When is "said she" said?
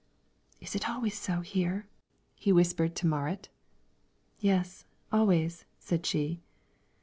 5.77-6.41